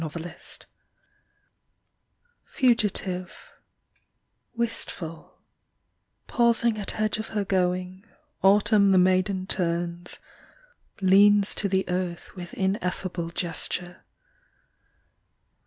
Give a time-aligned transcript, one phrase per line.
[0.03, 0.65] 100 AUTUMN
[2.43, 3.51] Fugitive,
[4.55, 5.37] wistful,
[6.25, 8.03] Pausing at edge of her going,
[8.41, 10.19] Autumn the maiden turns,
[11.01, 14.03] Leans to the earth with ineffable Gesture.